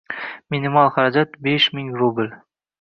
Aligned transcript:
Minimal 0.53 0.87
xarajat- 0.95 1.37
besh 1.49 1.69
ming 1.77 1.95
rubl. 2.01 2.35